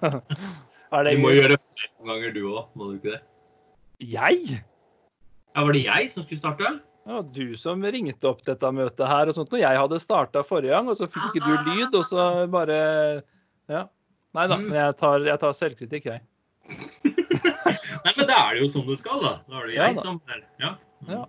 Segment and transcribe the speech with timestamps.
[0.00, 3.20] Du må gjøre flere ganger du òg, må du ikke det?
[4.10, 4.60] Jeg?
[5.54, 6.72] Ja, Var det jeg som skulle starte?
[7.00, 9.50] Det var du som ringte opp dette møtet her og sånt.
[9.52, 12.78] Når jeg hadde starta forrige gang, og så fikk ikke du lyd, og så bare
[13.70, 13.84] Ja.
[14.36, 14.56] Nei da.
[14.60, 14.68] Mm.
[14.68, 16.20] Men jeg tar, jeg tar selvkritikk, jeg.
[18.04, 19.32] Nei, men da er det jo sånn det skal, da.
[19.50, 20.02] Da er det Ja, jeg da.
[20.06, 20.72] som er Ja.
[21.08, 21.22] Ja.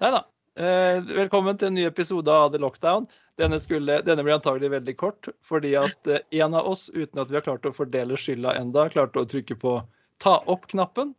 [0.00, 0.22] Nei da.
[0.58, 3.04] Eh, velkommen til en ny episode av The Lockdown.
[3.38, 7.30] Denne, skulle, denne blir antagelig veldig kort, fordi at eh, en av oss, uten at
[7.30, 9.78] vi har klart å fordele skylda enda, klarte å trykke på
[10.22, 11.12] ta opp-knappen.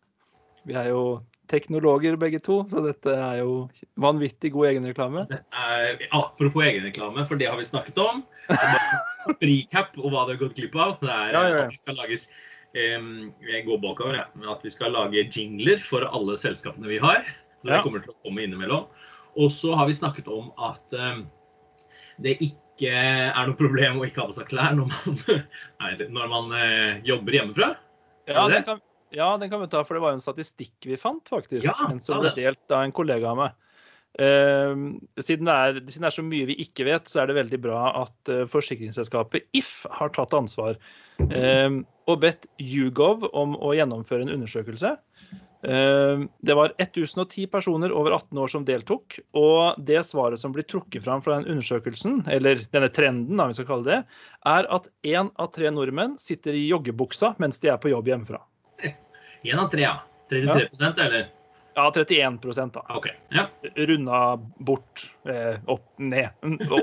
[0.67, 3.53] Vi er jo teknologer begge to, så dette er jo
[4.03, 5.23] vanvittig god egenreklame.
[5.31, 8.21] Det er, apropos egenreklame, for det har vi snakket om.
[9.39, 10.99] Recap og hva det har gått glipp av.
[11.01, 12.29] Det er at vi skal lages
[12.75, 14.27] Jeg går bakover, ja.
[14.37, 17.23] men At vi skal lage jingler for alle selskapene vi har.
[17.63, 18.85] Så det kommer til å komme innimellom.
[19.39, 20.99] Og så har vi snakket om at
[22.23, 25.23] det ikke er noe problem å ikke ha på seg klær når man,
[25.81, 27.73] nei, når man eh, jobber hjemmefra.
[28.29, 28.83] Ja, den kan,
[29.15, 31.65] ja, den kan vi ta, for det var jo en statistikk vi fant, faktisk.
[31.65, 33.57] Ja, en som ble delt av en kollega av meg.
[34.19, 37.37] Uh, siden, det er, siden det er så mye vi ikke vet, så er det
[37.37, 40.79] veldig bra at uh, forsikringsselskapet If har tatt ansvar
[41.21, 41.69] uh,
[42.09, 44.95] og bedt Hugov om å gjennomføre en undersøkelse.
[45.61, 50.63] Ehm, det var 1010 personer over 18 år som deltok, og det svaret som blir
[50.63, 53.99] trukket fram fra den undersøkelsen, eller denne trenden, da, vi skal kalle det,
[54.47, 58.39] er at én av tre nordmenn sitter i joggebuksa mens de er på jobb hjemmefra.
[59.43, 59.97] Én av tre, ja.
[60.29, 60.93] 33 ja.
[61.05, 61.29] eller?
[61.75, 62.39] Ja, 31
[62.73, 62.81] da.
[62.95, 63.07] OK.
[63.31, 63.45] Ja.
[63.75, 65.05] Runda bort.
[65.23, 66.29] Eh, opp, ned.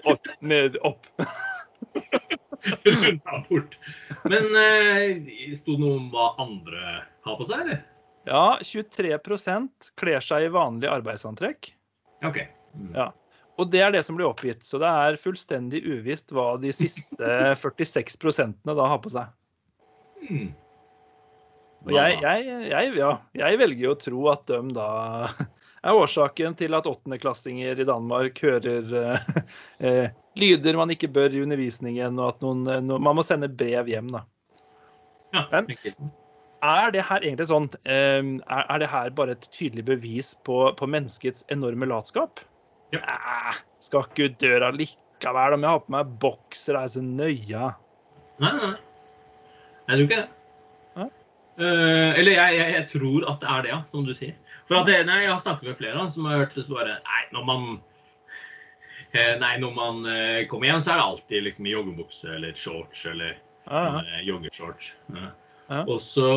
[0.05, 1.07] Opp, ned, opp.
[2.87, 3.77] Runda bort.
[4.25, 7.85] Men eh, sto det noe om hva andre har på seg, eller?
[8.27, 11.71] Ja, 23% kler seg i vanlig arbeidsantrekk.
[12.27, 12.43] OK.
[12.75, 12.93] Mm.
[12.97, 13.11] Ja.
[13.57, 14.65] Og det er det som blir oppgitt.
[14.67, 17.33] Så det er fullstendig uvisst hva de siste
[17.63, 19.31] 46% da har på seg.
[20.27, 20.51] Mm.
[21.87, 24.89] Og jeg, jeg, jeg, ja, jeg velger jo å tro at de da
[25.87, 29.29] er årsaken til at åttendeklassinger i Danmark hører eh,
[29.87, 30.07] eh,
[30.41, 33.87] lyder man ikke bør i undervisningen, og at noen, eh, no, man må sende brev
[33.93, 34.11] hjem.
[34.19, 34.27] da.
[35.37, 36.15] Ja, Men-.
[36.65, 40.89] Er det her egentlig sånn eh, er, det her bare et tydelig bevis på, på
[40.89, 42.41] menneskets enorme latskap?
[42.95, 43.03] Ja.
[43.03, 47.75] Æh, skal ikke ut døra likevel om jeg har på meg bokser, er så nøya.
[48.41, 48.81] Nei, nei, nei.
[49.87, 50.29] Jeg tror ikke det.
[50.97, 51.09] Nei?
[51.57, 54.35] Eh, eller jeg, jeg, jeg tror at det er det, ja, som du sier.
[54.67, 57.45] For at nei, Jeg har snakket med flere som har hørt det bare Nei, når
[57.47, 57.67] man
[59.13, 62.57] eh, Nei, når man eh, kommer hjem, så er det alltid liksom i joggebukse eller
[62.59, 63.37] shorts eller
[63.67, 64.01] Ja, ja.
[64.03, 64.95] eh, joggeshorts.
[65.69, 65.83] Ja.
[65.85, 66.31] Og så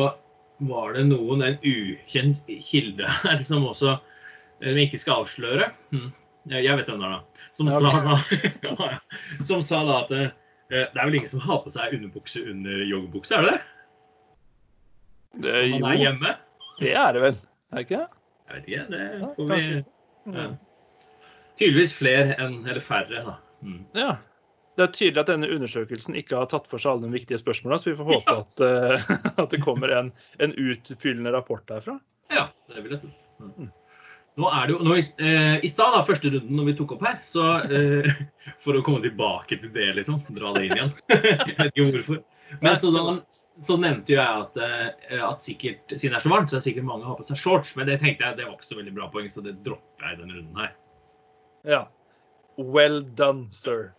[0.70, 6.10] var det noen, en ukjent kilde her, som også eh, vi ikke skal avsløre hm,
[6.52, 7.46] Jeg vet hvem det er, da.
[7.56, 8.16] Som, Ja, sa,
[8.66, 8.88] da
[9.48, 10.32] som sa da at eh,
[10.70, 13.60] det er vel ingen som har på seg underbukse under joggebukse, er det det?
[15.40, 16.34] Det, Når man er hjemme?
[16.80, 17.38] det er det vel.
[17.70, 18.08] Er det ikke det?
[18.50, 18.84] Jeg vet ikke.
[18.90, 19.84] Det får vi
[20.34, 20.46] ja.
[21.60, 23.34] Tydeligvis flere enn Eller færre, da.
[23.62, 23.80] Mm.
[23.94, 24.10] Ja.
[24.80, 27.82] Det er tydelig at denne undersøkelsen ikke har tatt for seg alle de viktige spørsmålene,
[27.82, 29.10] så vi får håpe at, uh,
[29.42, 30.08] at det kommer en,
[30.40, 31.98] en utfyllende rapport derfra.
[32.32, 33.10] Ja, det vil jeg tro.
[33.44, 33.68] Mm.
[34.40, 37.04] Nå er det jo, nå I, eh, i stad, første runden når vi tok opp
[37.04, 38.20] her, så eh,
[38.64, 40.20] For å komme tilbake til det, liksom.
[40.36, 40.92] Dra det inn igjen.
[41.12, 42.20] jeg vet ikke hvorfor.
[42.64, 43.14] Men så, da,
[43.62, 46.62] så nevnte jo jeg at, eh, at sikkert, siden det er så varmt, så er
[46.62, 47.74] det sikkert mange har på seg shorts.
[47.78, 50.16] Men det tenkte jeg det var ikke så veldig bra poeng, så det dropper jeg
[50.16, 50.74] i denne runden her.
[51.68, 51.82] Ja.
[52.60, 53.90] Well done, sir.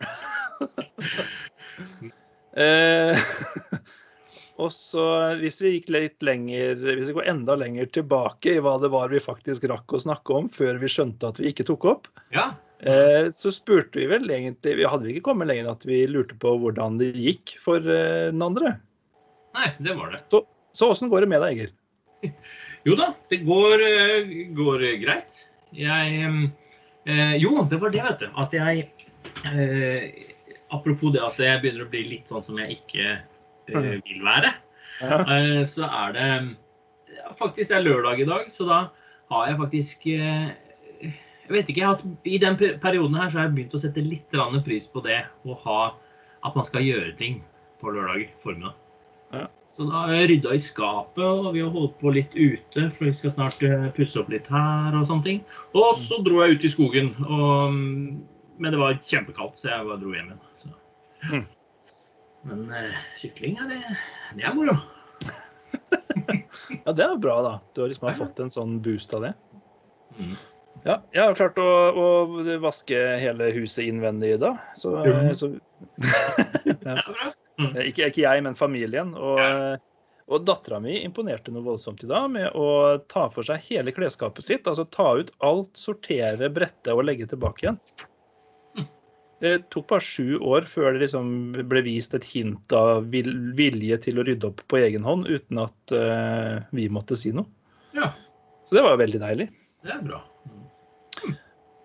[2.58, 3.18] Eh,
[4.62, 5.06] og så
[5.42, 9.12] hvis vi gikk litt lenger, hvis vi går enda lenger tilbake i hva det var
[9.14, 12.52] vi faktisk rakk å snakke om før vi skjønte at vi ikke tok opp, Ja.
[12.86, 16.38] eh, så spurte vi vel egentlig Vi hadde ikke kommet lenger enn at vi lurte
[16.42, 18.76] på hvordan det gikk for eh, den andre.
[19.58, 20.24] Nei, det var det.
[20.74, 21.72] Så åssen går det med deg, Egil?
[22.88, 25.44] Jo da, det går, eh, går greit.
[25.78, 26.22] Jeg
[27.06, 28.30] eh, Jo, det var det, vet du.
[28.42, 28.88] At jeg
[29.46, 30.31] eh,
[30.72, 34.54] Apropos det at jeg begynner å bli litt sånn som jeg ikke uh, vil være.
[35.02, 36.26] Eh, så er det
[37.16, 38.82] ja, Faktisk det er lørdag i dag, så da
[39.32, 40.52] har jeg faktisk eh,
[41.02, 44.04] Jeg vet ikke, jeg har, I den perioden her så har jeg begynt å sette
[44.06, 45.82] litt pris på det å ha
[46.46, 47.42] At man skal gjøre ting
[47.82, 48.78] på lørdag formiddag.
[49.34, 49.48] Ja.
[49.66, 53.08] Så da har jeg rydda i skapet, og vi har holdt på litt ute, for
[53.08, 53.64] vi skal snart
[53.96, 55.40] pusse opp litt her og sånne ting.
[55.74, 58.20] Og så dro jeg ut i skogen, og, mm,
[58.62, 60.51] men det var kjempekaldt, så jeg bare dro hjem igjen.
[61.30, 61.46] Mm.
[62.50, 63.82] Men uh, sykling, ja, det,
[64.38, 64.78] det er moro.
[66.86, 67.52] Ja, det er bra, da.
[67.76, 69.32] Du har liksom har fått en sånn boost av det.
[70.18, 70.34] Mm.
[70.86, 72.06] Ja, jeg har klart å, å
[72.64, 74.58] vaske hele huset innvendig i dag.
[74.80, 75.32] Så, mm.
[75.38, 75.52] så
[76.88, 76.98] ja.
[77.62, 79.14] Eh, Ikke, ikke jeg, men familien.
[79.20, 79.78] Og, Ja.
[80.32, 84.48] og dattera mi imponerte noe voldsomt i dag med å ta for seg hele klesskapet
[84.48, 84.70] sitt.
[84.70, 87.82] Altså ta ut alt, sortere, brette og legge tilbake igjen.
[89.42, 91.30] Det tok bare sju år før det liksom
[91.70, 95.94] ble vist et hint av vilje til å rydde opp på egen hånd uten at
[95.96, 97.50] uh, vi måtte si noe.
[97.98, 98.12] Ja,
[98.70, 99.50] Så det var veldig deilig.
[99.82, 100.22] det er bra.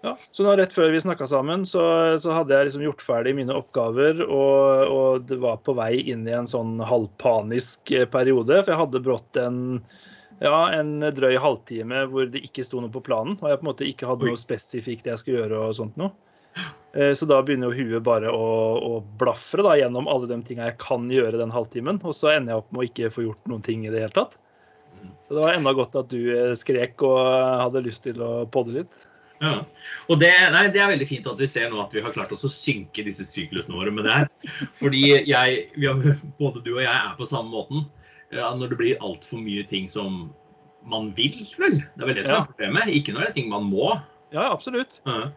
[0.04, 1.82] Ja, så nå rett før vi snakka sammen, så,
[2.22, 6.28] så hadde jeg liksom gjort ferdig mine oppgaver, og, og det var på vei inn
[6.28, 8.60] i en sånn halvpanisk eh, periode.
[8.60, 9.58] For jeg hadde brått en,
[10.44, 13.34] ja, en drøy halvtime hvor det ikke sto noe på planen.
[13.40, 14.36] Og jeg på en måte ikke hadde Oi.
[14.36, 16.12] noe spesifikt jeg skulle gjøre og sånt noe.
[16.96, 18.46] Eh, Så da begynner jo huet bare å,
[18.80, 22.00] å blafre da, gjennom alle de tinga jeg kan gjøre den halvtimen.
[22.04, 24.16] Og så ender jeg opp med å ikke få gjort noen ting i det hele
[24.16, 24.38] tatt.
[25.26, 27.20] Så det var enda godt at du eh, skrek og
[27.66, 29.04] hadde lyst til å podde litt.
[29.42, 29.58] Ja.
[30.08, 32.32] Og det, nei, det er veldig fint at vi ser nå at vi har klart
[32.32, 34.30] oss å synke disse syklusene våre med det her.
[34.80, 37.84] Fordi jeg, vi har, både du og jeg er på samme måten.
[38.32, 40.30] Når det blir altfor mye ting som
[40.88, 41.82] man vil, vel.
[41.94, 42.94] Det er vel det som er problemet.
[42.96, 43.92] Ikke når det er ting man må.
[44.32, 45.02] Ja, absolutt.
[45.04, 45.28] Ja.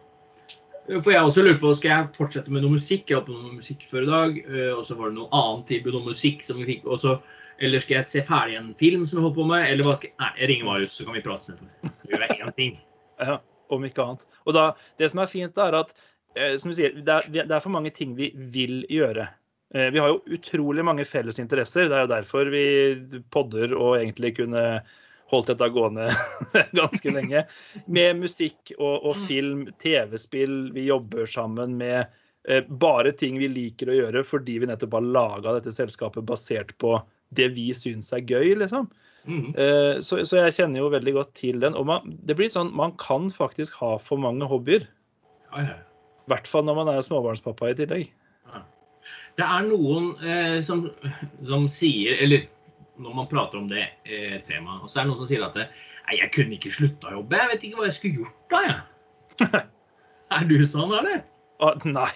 [0.88, 3.04] For jeg også lurer på, Skal jeg fortsette med noe musikk?
[3.10, 4.38] Jeg holdt på noe musikk før i dag.
[4.48, 6.84] eh, Og så var det noe annet tilbud om musikk som vi fikk.
[6.86, 7.18] Også,
[7.60, 9.66] eller skal jeg se ferdig en film som jeg holdt på med?
[9.70, 11.68] Eller hva skal jeg Nei, jeg ringer Marius, så kan vi prate sammen.
[11.84, 12.78] Så gjør jeg én ting.
[13.20, 13.34] Ja,
[13.68, 14.22] om ikke annet.
[14.48, 14.62] Og da,
[14.96, 15.90] det som er fint, er at
[16.34, 19.26] eh, som du sier, det er, det for mange ting vi vil gjøre.
[19.74, 21.90] Eh, Vi har jo utrolig mange felles interesser.
[21.90, 22.64] Det er jo derfor vi
[23.30, 24.64] podder og egentlig kunne
[25.30, 26.08] holdt dette gående
[26.78, 27.44] ganske lenge.
[27.86, 30.72] Med musikk og, og film, TV-spill.
[30.76, 32.02] Vi jobber sammen med
[32.48, 36.74] eh, bare ting vi liker å gjøre fordi vi nettopp har laga dette selskapet basert
[36.82, 36.98] på
[37.38, 38.88] det vi syns er gøy, liksom.
[39.24, 39.52] Mm.
[39.54, 41.76] Eh, Så, så jeg kjenner jo veldig godt til den.
[41.78, 44.88] Og man, det blir sånn, man kan faktisk ha for mange hobbyer.
[45.58, 45.68] I
[46.30, 48.10] hvert fall når man er småbarnspappa i tillegg.
[49.38, 50.82] Det er noen eh, som,
[51.46, 52.48] som sier Eller
[53.00, 55.56] når man prater om det eh, temaet, og så er det noen som sier at
[55.58, 55.70] det,
[56.10, 57.38] Nei, jeg kunne ikke slutta å jobbe.
[57.38, 59.60] Jeg vet ikke hva jeg skulle gjort da, jeg.
[60.36, 61.20] er du sånn, eller?
[61.62, 62.08] Ah, nei.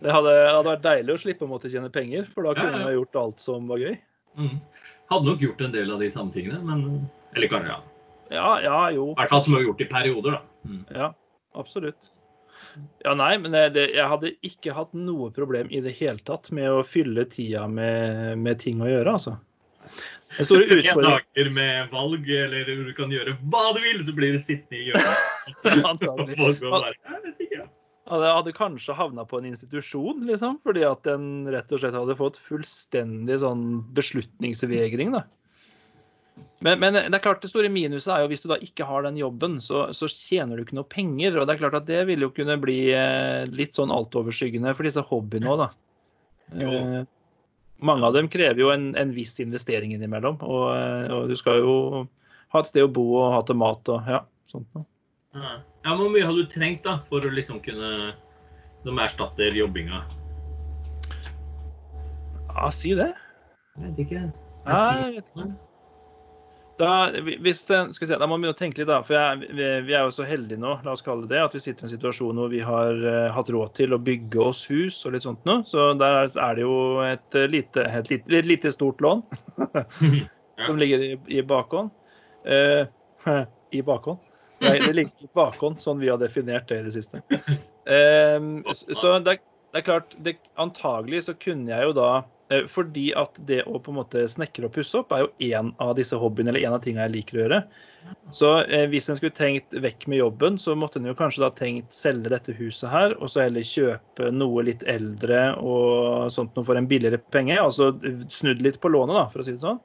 [0.00, 2.80] Det hadde, hadde vært deilig å slippe å måtte tjene penger, for da kunne Ja,
[2.80, 2.88] ja.
[2.88, 3.94] jeg gjort alt som var gøy.
[4.40, 4.56] Mm.
[5.12, 7.04] Hadde nok gjort en del av de samme tingene, men
[7.36, 7.80] Eller kanskje, ja.
[8.30, 9.10] Ja, ja, jo.
[9.12, 10.70] I hvert fall som vi har gjort i perioder, da.
[10.70, 10.82] Mm.
[10.96, 11.12] Ja,
[11.58, 12.10] absolutt.
[13.04, 16.50] Ja, nei, men det, det, jeg hadde ikke hatt noe problem i det hele tatt
[16.54, 19.36] med å fylle tida med, med ting å gjøre, altså.
[20.36, 24.14] Den store En utfordringen dager med valg, eller du kan gjøre hva du vil, så
[24.16, 25.26] blir du sittende i hjørnet.
[25.66, 27.66] «Jeg vet ikke, ja».
[28.10, 32.40] hadde, kanskje havna på en institusjon, liksom, fordi at den rett og slett hadde fått
[32.42, 35.26] fullstendig sånn beslutningsvegring, da.
[36.64, 39.04] Men, men det er klart det store minuset er jo hvis du da ikke har
[39.06, 41.38] den jobben, så, så tjener du ikke noe penger.
[41.40, 44.88] Og det er klart at det vil jo kunne bli eh, litt sånn altoverskyggende for
[44.88, 45.70] disse hobbyene òg, da.
[46.60, 46.74] Jo.
[47.86, 50.40] Mange av dem krever jo en, en viss investering innimellom.
[50.44, 50.66] Og,
[51.14, 51.74] og du skal jo
[52.52, 54.86] ha et sted å bo og ha til mat og ja, sånt noe.
[55.36, 55.58] Ja.
[55.86, 58.12] Hvor mye har du trengt da, for å liksom kunne
[58.84, 60.02] De erstatter jobbinga?
[62.50, 63.12] Ja, si det.
[63.76, 64.22] Jeg vet ikke.
[64.66, 65.50] Jeg vet ikke.
[66.80, 67.60] Da, hvis,
[68.00, 69.02] vi se, da må vi begynne å tenke litt, da.
[69.04, 71.84] For jeg, vi, er jo så heldige nå, la oss kalle det at vi sitter
[71.84, 75.12] i en situasjon hvor vi har eh, hatt råd til å bygge oss hus og
[75.14, 75.60] litt sånt noe.
[75.68, 79.20] Så der er det jo et eh, lite, et lite, et lite stort lån
[80.66, 81.92] som ligger i, i bakhånd.
[82.48, 82.86] Eh,
[83.76, 84.24] I bakhånd?
[84.60, 87.24] Nei, det ligger i bakhånd, sånn vi har definert det i det siste.
[87.90, 88.36] Eh,
[88.76, 89.38] så det,
[89.72, 92.26] det er klart, det, antagelig så kunne jeg jo da eh,
[92.66, 95.92] Fordi at det å på en måte snekre og pusse opp er jo én av
[95.98, 97.60] disse hobbyene, eller en av tingene jeg liker å gjøre.
[98.34, 101.50] Så eh, hvis en skulle tenkt vekk med jobben, så måtte en jo kanskje da
[101.54, 106.66] tenkt selge dette huset her, og så heller kjøpe noe litt eldre og sånt noe
[106.66, 107.58] for en billigere penge.
[107.60, 107.92] Altså
[108.32, 109.80] snudd litt på lånet, da, for å si det sånn.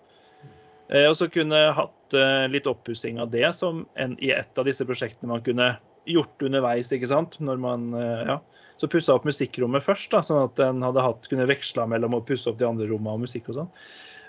[0.90, 4.68] Eh, og så kunne hatt eh, litt oppussing av det som en, i et av
[4.68, 5.74] disse prosjektene man kunne
[6.10, 7.40] gjort underveis, ikke sant.
[7.42, 8.40] Når man eh, ja.
[8.82, 12.24] Så pussa opp musikkrommet først, da, sånn at en hadde hatt, kunne veksla mellom å
[12.28, 13.72] pusse opp de andre rommene og musikk og sånn.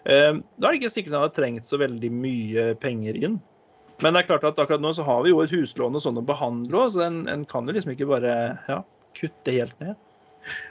[0.07, 3.41] Eh, da er det ikke sikkert en hadde trengt så veldig mye penger inn.
[4.05, 6.21] Men det er klart at akkurat nå så har vi jo et huslån og sånn
[6.21, 8.35] å behandle òg, så en, en kan jo liksom ikke bare
[8.69, 8.81] ja,
[9.17, 9.97] kutte helt ned.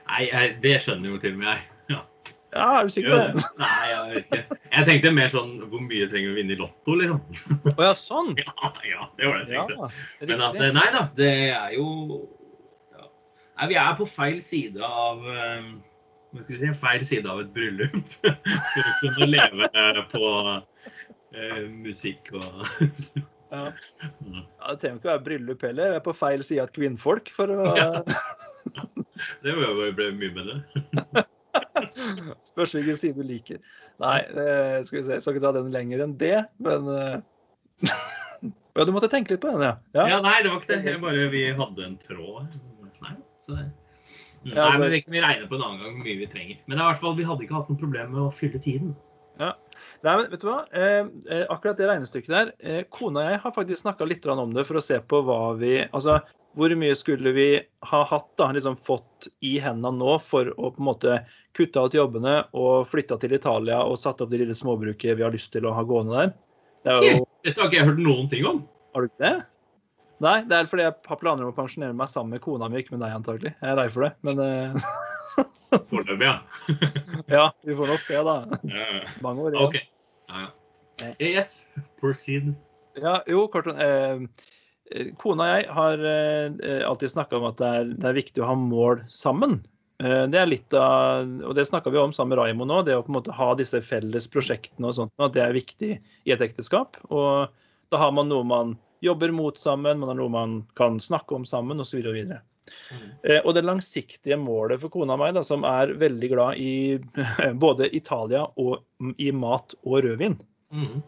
[0.08, 1.66] Nei, jeg, det skjønner jo til og med jeg.
[1.96, 2.04] Ja.
[2.56, 3.48] Ja, er du sikker på det?
[3.60, 4.60] Nei, jeg vet ikke.
[4.76, 7.20] Jeg tenkte mer sånn hvor mye trenger vi å vinne i Lotto, liksom.
[7.74, 8.32] Å ja, sånn.
[8.46, 10.30] Ja, ja, det var det jeg Ja, tenkte.
[10.30, 11.90] Men at, nei da, det er jo
[12.22, 12.35] ja.
[13.56, 15.68] Nei, Vi er på feil side av eh,
[16.36, 18.00] hva skal vi si, feil side av et bryllup.
[18.74, 20.32] For å kunne leve på
[21.36, 22.50] eh, musikk og
[23.56, 23.70] Ja.
[23.72, 25.94] Ja, det trenger ikke være bryllup heller.
[25.94, 27.92] Vi er på feil side av et kvinnfolk for å Ja.
[29.46, 31.24] Det må jo- bli mye bedre.
[32.52, 33.62] Spørs hvilken side du liker.
[34.04, 35.16] Nei, eh, skal vi se.
[35.16, 36.90] Jeg skal ikke dra den lenger enn det, men
[38.76, 39.78] Ja, du måtte tenke litt på den, ja.
[39.96, 40.82] Ja, nei, det var ikke det.
[40.92, 42.58] Jeg bare, vi hadde en tråd.
[43.46, 43.58] Så.
[43.58, 43.74] Mm.
[44.52, 46.62] Ja, Nei, men Vi kan regne på en annen gang hvor mye vi trenger.
[46.66, 48.96] Men det i hvert fall, vi hadde ikke hatt noe problem med å fylle tiden.
[50.06, 50.62] Nei, men vet du hva?
[50.72, 54.54] Eh, eh, akkurat det regnestykket der eh, Kona og jeg har faktisk snakka litt om
[54.56, 56.20] det for å se på hva vi Altså,
[56.56, 57.50] hvor mye skulle vi
[57.90, 61.18] ha hatt, da, liksom fått i hendene nå for å på en måte
[61.58, 65.36] kutte ut jobbene og flytta til Italia og satt opp det lille småbruket vi har
[65.36, 66.32] lyst til å ha gående der?
[66.86, 68.64] Det jo Dette har ikke jeg hørt noen ting om.
[68.96, 69.36] Har du ikke det?
[70.24, 72.80] Nei, det er fordi jeg har planer om å pensjonere meg sammen med kona mi,
[72.80, 73.52] ikke med deg antagelig.
[73.60, 74.92] Jeg er lei for det, men uh...
[75.92, 76.36] Foreløpig, ja.
[77.38, 78.36] ja, vi får nå se, da.
[78.64, 79.02] Ja, ja.
[79.26, 79.66] Mange år igjen.
[79.68, 79.76] OK.
[80.32, 81.12] Ja, ja.
[81.20, 81.58] Yes,
[82.00, 82.54] proceed.
[82.96, 84.22] Ja, jo, kort og eh,
[84.96, 88.44] eh, Kona og jeg har eh, alltid snakka om at det er, det er viktig
[88.44, 89.58] å ha mål sammen.
[90.00, 92.96] Eh, det er litt av, og det snakka vi om sammen med Raimo nå, det
[92.96, 96.36] å på en måte ha disse felles prosjektene og sånt, at det er viktig i
[96.36, 97.00] et ekteskap.
[97.12, 97.52] Og
[97.92, 101.46] da har man noe man jobber mot sammen, man har noe man kan snakke om
[101.46, 102.00] sammen, osv.
[102.00, 102.42] Og, så videre.
[103.24, 106.98] Eh, og det langsiktige målet for kona og meg, da, som er veldig glad i
[107.66, 108.82] både Italia og
[109.22, 110.40] i mat og rødvin,
[110.74, 111.04] Mhm.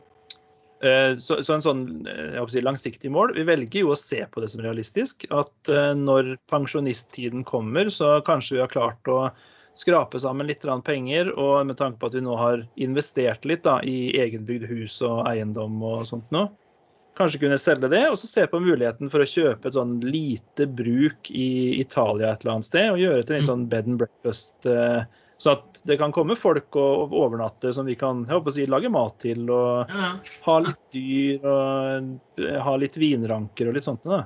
[0.86, 4.44] Eh, Så, så en sånn eh, si, langsiktig mål Vi velger jo å se på
[4.44, 5.26] det som realistisk.
[5.34, 9.32] At når pensjonisttiden kommer, så kanskje vi har klart å
[9.78, 11.34] skrape sammen litt penger.
[11.34, 15.26] Og med tanke på at vi nå har investert litt da, i egenbygd hus og
[15.28, 16.48] eiendom og sånt nå,
[17.18, 20.68] kanskje kunne selge det, og så se på muligheten for å kjøpe et sånn lite
[20.70, 24.54] bruk i Italia et eller annet sted, og gjøre til en sånn bed and breakfast.
[24.66, 25.02] eh,
[25.38, 28.64] Så at det kan komme folk og overnatte som vi kan jeg håper å si,
[28.66, 29.44] lage mat til.
[29.54, 30.08] og Ja,
[30.48, 32.08] ha litt dyr og
[32.42, 34.02] eh, ha litt vinranker og litt sånt.
[34.04, 34.24] Da.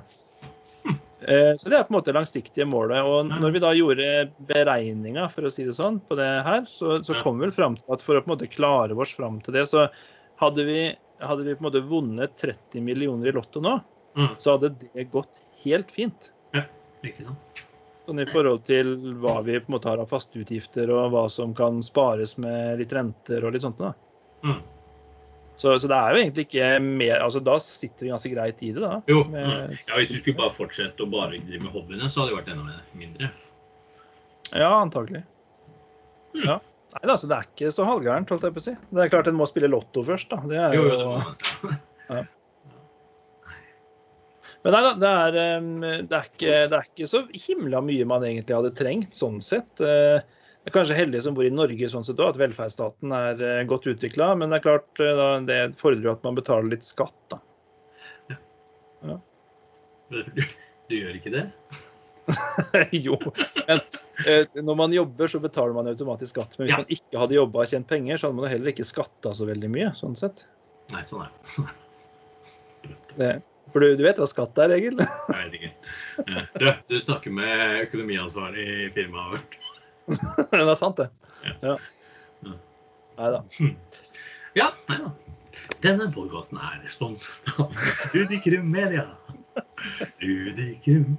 [1.22, 3.04] Eh, Så det er på en måte det langsiktige målet.
[3.04, 4.08] Og når vi da gjorde
[4.48, 7.76] beregninga for å si det sånn, på det her, så, så kom vi vel fram
[7.76, 9.84] til at for å på en måte klare oss fram til det, så
[10.40, 10.80] hadde vi,
[11.22, 13.78] hadde vi på en måte vunnet 30 millioner i Lotto nå,
[14.16, 14.34] Mm.
[14.36, 16.32] så hadde det gått helt fint.
[16.52, 16.64] Ja,
[17.02, 17.62] sant?
[18.04, 21.22] Sånn I forhold til hva vi på en måte har av faste utgifter, og hva
[21.30, 23.78] som kan spares med litt renter og litt sånt.
[23.78, 23.92] Da.
[24.44, 24.58] Mm.
[25.56, 28.72] Så, så det er jo egentlig ikke mer altså Da sitter vi ganske greit i
[28.72, 28.96] det, da.
[29.06, 29.22] Jo.
[29.30, 29.78] Med-.
[29.86, 32.52] Ja, Hvis du skulle bare fortsette å bare drive med hobbyene, så hadde det vært
[32.56, 33.30] enda mindre.
[34.52, 35.22] Ja, antagelig.
[36.34, 36.44] Mm.
[36.48, 36.58] Ja.
[36.92, 38.74] Nei da, så det er ikke så halvgærent, holdt jeg på å si.
[38.92, 40.42] Det er klart en må spille lotto først, da.
[40.50, 42.20] Det er Jo, jo, jo,
[44.62, 45.36] Men nei da, det er,
[46.06, 49.80] det, er ikke, det er ikke så himla mye man egentlig hadde trengt, sånn sett.
[49.82, 50.20] Eh,
[50.62, 53.64] Det er kanskje heldige som bor i Norge sånn sett òg, at velferdsstaten er eh,
[53.66, 54.28] godt utvikla.
[54.38, 57.40] Men det er klart, eh, det fordrer jo at man betaler litt skatt, da.
[60.12, 60.20] du,
[60.86, 61.48] du gjør ikke det?
[63.06, 63.16] jo,
[63.68, 63.80] men
[64.26, 66.58] eh, når man jobber, så betaler man automatisk skatt.
[66.58, 66.80] Men hvis Ja.
[66.82, 69.70] man ikke hadde jobba og tjent penger, så hadde man heller ikke skatta så veldig
[69.72, 69.92] mye.
[69.98, 70.44] sånn sett.
[70.92, 71.30] Nei, sånn er
[73.16, 73.32] det.
[73.72, 74.98] For du, du vet hva skatt er, Egil?
[75.00, 75.70] Jeg vet ikke.
[76.26, 79.56] Eh, Du, du snakker med økonomiansvarlig i firmaet vårt.
[80.52, 81.08] det er sant, det.
[81.62, 81.76] Ja.
[82.44, 82.56] Ja.
[83.16, 83.40] Nei da.
[84.58, 85.12] Ja, nei da.
[85.84, 87.72] Denne podkasten er sponset av
[88.16, 89.06] Udikrum Media.
[90.20, 91.16] Udikrum.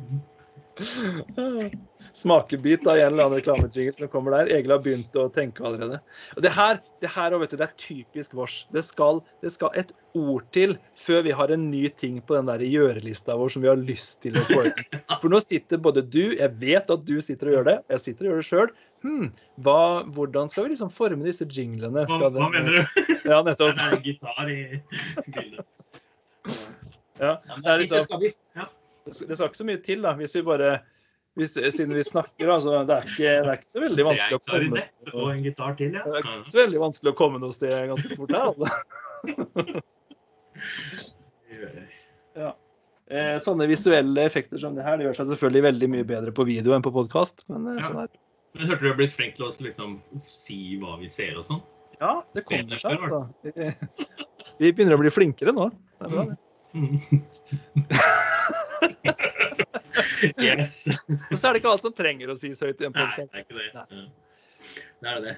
[2.14, 4.50] Smakebit av en eller annen reklamejingle som kommer der.
[4.58, 6.00] Egil har begynt å tenke allerede.
[6.38, 8.60] Og det her, det her vet du, det er typisk vårs.
[8.74, 12.50] Det skal, det skal et ord til før vi har en ny ting på den
[12.52, 14.84] der gjørelista vår som vi har lyst til å få ut.
[15.24, 18.26] For nå sitter både du, jeg vet at du sitter og gjør det, jeg sitter
[18.28, 18.76] og gjør det sjøl.
[19.04, 19.26] Hmm,
[19.66, 19.80] hva,
[20.16, 22.06] hvordan skal vi liksom forme disse jinglene?
[22.06, 22.84] Hva, Skal hva det- mener du?
[23.32, 23.80] Ja, Det nettopp.
[23.80, 24.62] er gitar i
[25.32, 25.66] bildet.
[27.20, 27.38] Ja.
[27.40, 28.66] Det er det liksom- Ja.
[29.06, 30.74] Det skal ikke så mye til, da, hvis vi bare
[31.36, 32.84] hvis, Siden vi snakker, altså.
[32.86, 34.84] Det er ikke, det er ikke så veldig vanskelig å komme
[35.14, 36.04] og en gitar til, ja.
[36.06, 38.68] Det er ikke så veldig vanskelig å komme noe sted ganske fort her, altså.
[43.14, 46.46] Eh, sånne visuelle effekter som det her, det gjør seg selvfølgelig veldig mye bedre på
[46.48, 47.44] video enn på podkast.
[47.52, 47.88] Men eh, Ja.
[47.90, 48.20] sånn er det.
[48.54, 49.98] Men hørte du har blitt flink til å liksom
[50.30, 51.62] si hva vi ser og sånn?
[52.00, 53.02] Ja, det kommer seg.
[53.02, 53.28] Altså.
[53.44, 53.74] Vi-
[54.60, 55.70] Vi begynner å bli flinkere nå.
[56.00, 56.38] Det er bra, det.
[58.84, 60.44] Mm.
[60.44, 60.84] yes.
[61.32, 63.34] Og så er det ikke alt som trenger å sies høyt i en Nei, podkast.
[63.34, 64.04] det er ikke det.
[65.04, 65.36] Det er det.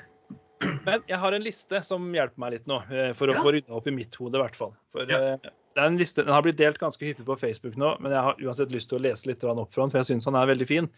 [0.85, 3.41] Men jeg har en liste som hjelper meg litt nå, eh, for å Ja.
[3.43, 4.73] få rydda opp i mitt hode, i hvert fall.
[4.93, 5.17] For Ja.
[5.33, 5.37] eh,
[5.75, 8.21] det er en liste, Den har blitt delt ganske hyppig på Facebook nå, men jeg
[8.21, 10.47] har uansett lyst til å lese litt opp fra den, for jeg syns han er
[10.47, 10.89] veldig fin.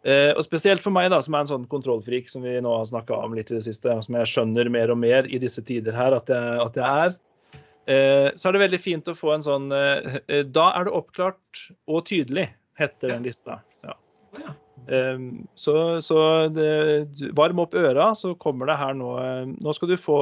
[0.00, 2.86] Uh, og spesielt for meg, da, som er en sånn kontrollfrik som vi nå har
[2.88, 5.60] snakka om litt i det siste, og som jeg skjønner mer og mer i disse
[5.62, 7.16] tider her at jeg, at jeg er.
[7.86, 10.94] Eh, så er det veldig fint å få en sånn eh, eh, Da er det
[10.94, 13.60] oppklart og tydelig, heter den lista.
[13.86, 13.96] Ja.
[14.90, 16.16] Um, så, så
[16.50, 16.66] det,
[17.36, 19.10] varm opp øra, så kommer det her nå
[19.52, 20.16] Nå skal du få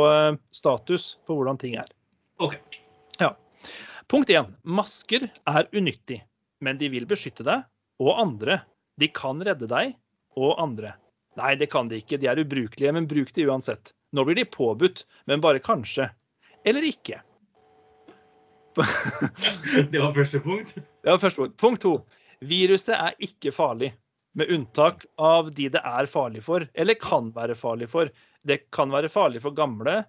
[0.53, 1.91] status på hvordan ting er.
[2.43, 2.57] OK.
[3.23, 3.33] Ja.
[4.11, 4.51] Punkt én.
[4.63, 6.23] Masker er unyttig,
[6.65, 7.67] men de vil beskytte deg
[8.03, 8.63] og andre.
[8.99, 9.95] De kan redde deg
[10.39, 10.95] og andre.
[11.39, 12.19] Nei, det kan de ikke.
[12.19, 13.93] De er ubrukelige, men bruk de uansett.
[14.17, 16.09] Nå blir de påbudt, men bare kanskje.
[16.67, 17.21] Eller ikke.
[19.93, 20.75] Det var første punkt.
[20.79, 21.57] Det var første punkt.
[21.61, 21.95] Punkt to.
[22.49, 23.93] Viruset er ikke farlig,
[24.39, 28.11] med unntak av de det er farlig for, eller kan være farlig for.
[28.47, 30.05] Det kan være farlig for gamle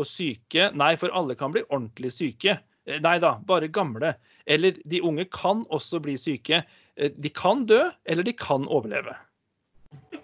[0.00, 0.70] og syke.
[0.74, 2.56] Nei, for alle kan bli ordentlig syke.
[2.88, 4.14] Eh, Nei da, bare gamle.
[4.46, 6.62] Eller de unge kan også bli syke.
[6.96, 9.14] Eh, De kan dø, eller de kan overleve.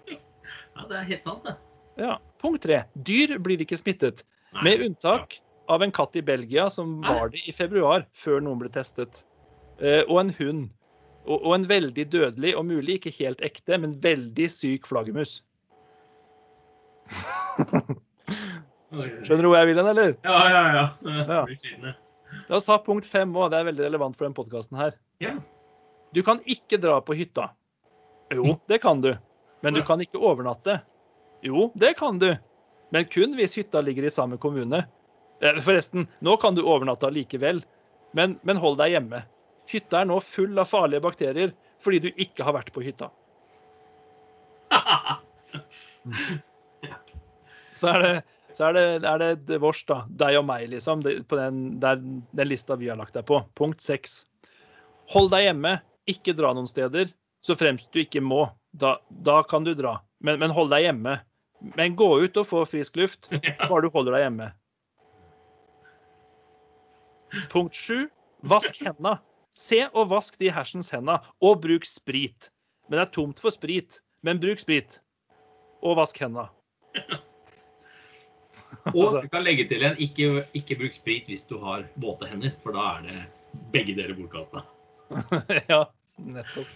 [0.09, 1.55] Ja, det er helt sant, det.
[2.01, 2.17] Ja.
[2.41, 2.81] Punkt tre.
[2.97, 4.23] Dyr blir ikke smittet,
[4.55, 4.63] Nei.
[4.65, 5.37] med unntak
[5.71, 9.23] av en katt i Belgia som var det i februar, før noen ble testet.
[9.79, 10.69] Eh, Og en hund.
[11.29, 15.35] Og, en veldig dødelig, og mulig ikke helt ekte, men veldig syk flaggermus.
[18.91, 20.15] Skjønner du hvor jeg vil hen, eller?
[20.25, 20.85] Ja, ja, ja.
[21.29, 21.93] Ja.
[22.49, 23.51] La oss ta punkt fem òg.
[23.53, 24.95] Det er veldig relevant for den podkasten her.
[25.23, 25.35] Ja.
[26.15, 27.51] Du kan ikke dra på hytta.
[28.33, 29.13] Jo, det kan du.
[29.61, 30.79] Men du kan ikke overnatte.
[31.45, 32.31] Jo, det kan du.
[32.91, 34.83] Men kun hvis hytta ligger i samme kommune.
[35.41, 37.63] Eh, Forresten, nå kan du overnatte likevel.
[38.17, 39.23] Men, men hold deg hjemme.
[39.71, 43.07] Hytta er nå full av farlige bakterier fordi du ikke har vært på hytta.
[47.81, 48.11] Så er det,
[48.53, 50.03] så er det, er det, det vårs, da.
[50.19, 51.01] Deg og meg, liksom.
[51.01, 52.01] På den, der,
[52.37, 53.39] den lista vi har lagt deg på.
[53.57, 54.27] Punkt seks.
[55.13, 55.77] Hold deg hjemme.
[56.11, 57.09] Ikke dra noen steder.
[57.41, 58.43] Så fremst du ikke må.
[58.77, 59.97] Da, da kan du dra.
[60.21, 61.17] Men, men hold deg hjemme.
[61.77, 63.29] Men gå ut og få frisk luft,
[63.69, 64.51] bare du holder deg hjemme.
[67.51, 68.07] Punkt sju.
[68.41, 69.19] Vask henda.
[69.53, 72.49] Se og vask de hersens henda, og bruk sprit.
[72.87, 73.99] Men det er tomt for sprit.
[74.23, 74.99] Men bruk sprit.
[75.83, 76.49] Og vask henda.
[78.95, 82.53] Og du kan legge til en ikke, ikke bruk sprit hvis du har våte hender,
[82.63, 83.17] for da er det
[83.73, 84.63] begge dere bortkasta.
[85.71, 85.83] ja,
[86.17, 86.71] nettopp.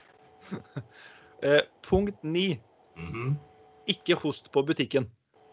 [1.41, 2.59] Eh, punkt ni.
[2.99, 3.35] Mhm.
[3.89, 5.07] Ikke host på butikken.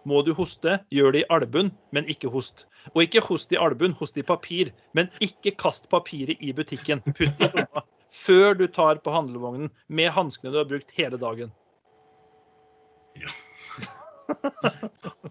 [0.09, 2.67] Må du hoste, gjør det i albuen, men ikke host.
[2.95, 4.73] Og ikke host i albuen, host i papir.
[4.99, 7.05] Men ikke kast papiret i butikken.
[7.07, 7.85] Putt det i lomma
[8.23, 11.53] før du tar på handlevognen med hanskene du har brukt hele dagen.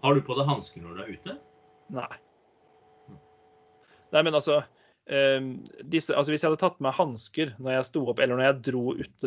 [0.02, 1.36] Har du på deg hansker når du er ute?
[1.94, 2.12] Nei.
[4.12, 4.62] Nei, men altså,
[5.02, 8.46] disse, altså Hvis jeg hadde tatt med meg hansker når jeg sto opp, eller når
[8.46, 9.26] jeg dro ut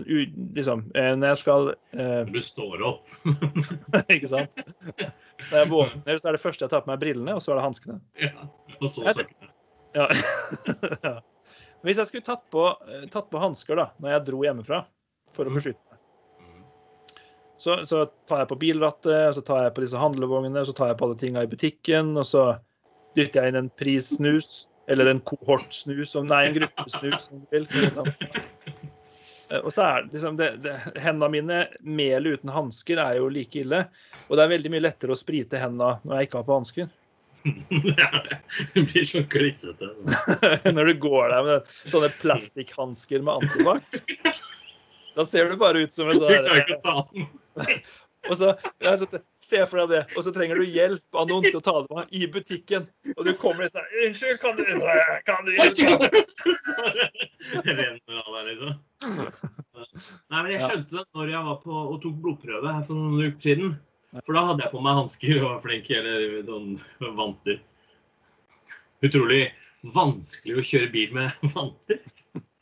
[0.55, 3.11] liksom, eh, Når jeg skal eh, du står opp?
[4.15, 4.63] Ikke sant?
[4.95, 7.59] Når jeg våkner, så er det første jeg tar på meg brillene, og så er
[7.59, 7.99] det hanskene.
[8.23, 8.47] Ja.
[8.79, 9.27] Og så Jeg.
[9.95, 10.07] Ja.
[11.07, 11.17] ja.
[11.85, 14.79] Hvis jeg skulle tatt på, eh, tatt på hansker da, når jeg dro hjemmefra
[15.35, 15.99] for å beskytte meg,
[17.59, 20.99] så, så tar jeg på bilrattet, så tar jeg på disse handlevognene, så tar jeg
[20.99, 22.45] på alle tinga i butikken, og så
[23.15, 27.67] dytter jeg inn en prissnus, eller en kohortsnus, om- nei, en gruppesnus, om du vil.
[29.49, 33.27] Eh, Og så er liksom det, det, Hendene mine med eller uten hansker er jo
[33.29, 33.83] like ille.
[34.27, 36.93] Og det er veldig mye lettere å sprite hendene når jeg ikke har på hansker.
[38.73, 39.91] Det blir så klissete.
[40.73, 43.99] når du går der med sånne plastikkhansker med antibac.
[45.15, 47.27] Da ser du bare ut som en sånn.
[48.29, 48.51] Og så,
[48.83, 49.07] ja, så
[49.45, 50.01] Se for deg det.
[50.17, 52.87] Og så trenger du hjelp av noen til å ta det med i butikken.
[53.13, 54.63] Og du kommer og sånn 'Unnskyld, kan du
[55.25, 55.51] Kan du
[57.69, 58.73] renner av deg, liksom.
[60.31, 63.27] Nei, men jeg skjønte det når jeg var på og tok blodprøve her for noen
[63.27, 63.77] uker siden.
[64.23, 66.75] For da hadde jeg på meg hansker og var flink, eller noen
[67.19, 67.61] vanter.
[69.05, 69.43] Utrolig
[69.95, 71.99] vanskelig å kjøre bil med vanter.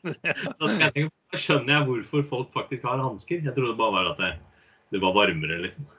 [0.04, 3.44] Da, skal jeg tenke, da skjønner jeg hvorfor folk faktisk har hansker.
[3.46, 4.32] Jeg trodde bare var at det,
[4.94, 5.90] det var varmere, liksom.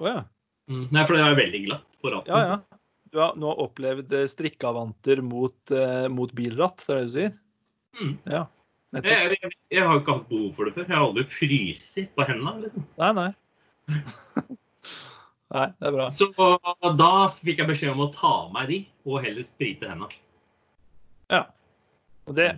[0.00, 0.22] Å ja.
[0.70, 0.86] Mm.
[0.94, 2.32] Nei, for det er veldig glatt på ratten.
[2.32, 2.80] Ja, ja.
[3.14, 7.32] Du har nå opplevd eh, strikkavanter mot, uh, mot bilratt, det er det du sier?
[8.00, 8.12] Mm.
[8.32, 8.42] Ja.
[8.94, 10.86] Jeg, jeg, jeg har ikke hatt behov for det før.
[10.86, 12.54] Jeg har aldri fryst på hendene.
[12.64, 12.86] Liksom.
[13.02, 13.30] Nei, nei.
[15.54, 16.06] Nei, det er bra.
[16.10, 16.28] Så
[16.98, 20.22] da fikk jeg beskjed om å ta av meg de, og heller sprite hendene.
[21.30, 21.44] Ja.
[22.26, 22.48] Og det,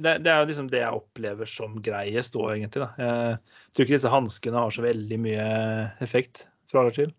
[0.00, 2.84] det, det er jo liksom det jeg opplever som greiest òg, egentlig.
[2.84, 2.90] Da.
[3.00, 5.46] Jeg tror ikke disse hanskene har så veldig mye
[6.04, 7.12] effekt fra eller til.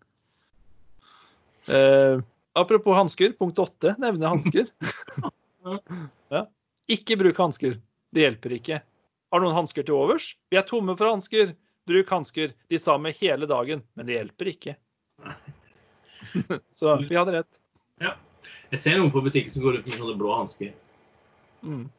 [1.72, 2.22] Eh,
[2.60, 4.70] apropos hansker, punkt åtte nevner hansker.
[6.36, 6.46] ja.
[6.92, 7.78] Ikke bruk hansker.
[8.12, 8.82] Det hjelper ikke.
[9.32, 10.34] Har noen hansker til overs?
[10.52, 11.54] Vi er tomme for hansker.
[11.88, 12.56] Bruk hansker.
[12.72, 14.76] De samme hele dagen, men det hjelper ikke.
[16.76, 17.62] Så vi hadde rett.
[18.72, 20.72] Jeg ser noen på butikken som går ut med sånne blå hansker.
[21.62, 21.90] Mm.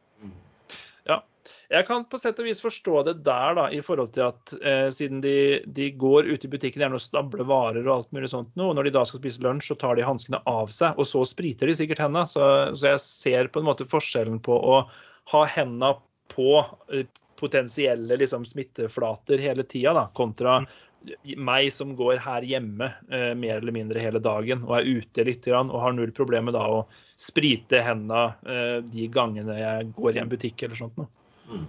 [1.43, 1.53] Mm.
[1.75, 4.87] Jeg kan på sett og vis forstå det der, da, i forhold til at eh,
[4.93, 8.53] siden de, de, går ut i butikken gjerne og stabler varer og alt mulig sånt
[8.59, 11.09] nå, og når de da skal spise lunsj, så tar de hanskene av seg, og
[11.09, 12.27] så spriter de sikkert hendene.
[12.29, 12.45] Så,
[12.77, 14.79] så, jeg ser på en måte forskjellen på å
[15.33, 15.95] ha hendene
[16.33, 17.05] på eh,
[17.39, 20.61] potensielle liksom, smitteflater hele tida, da, kontra
[21.35, 25.45] meg som går her hjemme eh, mer eller mindre hele dagen og er ute litt
[25.45, 26.85] grann, og har null problemer med da å
[27.19, 31.11] sprite hendene eh, de gangene jeg går i en butikk eller sånt noe.
[31.49, 31.65] Mm.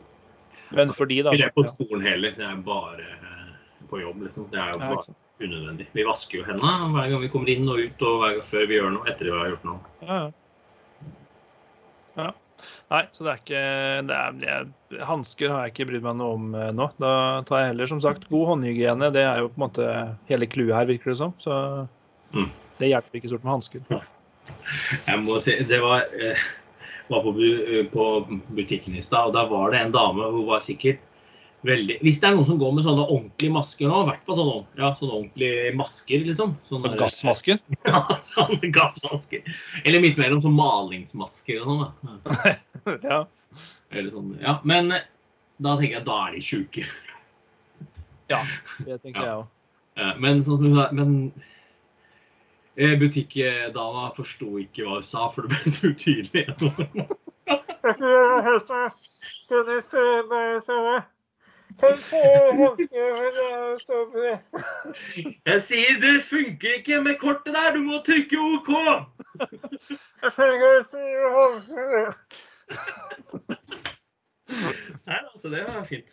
[0.74, 2.34] Men for de, da Ikke på skolen heller.
[2.36, 3.50] Det er bare eh,
[3.90, 4.48] på jobb, liksom.
[4.52, 5.88] Det er jo bare unødvendig.
[5.92, 8.70] Vi vasker jo hendene hver gang vi kommer inn og ut, og hver gang før
[8.70, 9.92] vi gjør noe, etter vi har gjort noe.
[10.06, 10.32] Ja, ja.
[12.22, 12.32] ja.
[12.92, 13.62] Nei, så det er ikke
[14.06, 14.66] det er,
[15.08, 16.88] Hansker har jeg ikke brydd meg noe om eh, nå.
[17.02, 17.12] Da
[17.48, 19.10] tar jeg heller, som sagt, god håndhygiene.
[19.14, 19.88] Det er jo på en måte
[20.30, 21.34] hele clouet her, virker det som.
[21.42, 21.54] Så
[22.36, 22.50] mm.
[22.80, 24.04] det hjelper ikke stort med hansker.
[25.08, 26.46] Jeg må si, det var eh,
[27.08, 27.32] var på,
[27.92, 28.04] på
[28.56, 31.02] butikken i stad, og der var det en dame hun var sikkert
[31.64, 34.36] veldig Hvis det er noen som går med sånne ordentlige masker nå, i hvert fall
[34.40, 36.52] sånne, ja, sånne ordentlige masker, liksom.
[36.68, 37.62] Sånne, gassmasker?
[37.88, 39.56] Ja, sånne gassmasker.
[39.84, 41.80] Eller midt mellom sånne malingsmasker og sånn.
[41.86, 42.98] Ja.
[43.14, 43.22] ja.
[43.94, 44.58] Eller sånn, ja.
[44.68, 45.08] Men eh,
[45.64, 46.86] da tenker jeg da er de sjuke.
[48.32, 48.44] Ja,
[48.86, 49.26] det tenker ja.
[49.26, 49.50] jeg òg.
[50.20, 51.53] Men, sånn, men Eh,
[52.74, 56.46] Butikkdama forsto ikke hva hun sa, for det ble så utydelig.
[65.46, 68.70] Jeg sier det funker ikke med kortet der, du må trykke OK!
[75.04, 76.10] Nei, altså, det var fint.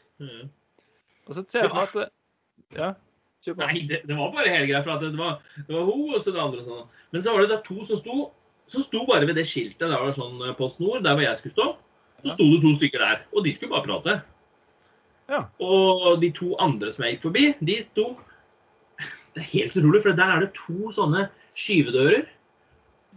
[1.28, 2.10] Og så ser jeg på at
[2.76, 2.93] Ja.
[3.42, 4.84] Nei, det, det, var bare hele greia.
[4.86, 6.66] for det var, det var hun og så det andre.
[6.66, 6.84] Sånn.
[7.12, 8.18] Men så var det to som sto
[8.72, 9.84] som sto bare ved det skiltet.
[9.84, 11.70] Der var det sånn eh, Post Nord, der hvor jeg skulle stå.
[12.22, 13.24] Så sto det to stykker der.
[13.34, 14.18] Og de skulle bare prate.
[15.32, 15.42] Ja.
[15.64, 18.12] Og de to andre som jeg gikk forbi, de sto
[19.32, 22.26] Det er helt utrolig, for der er det to sånne skyvedører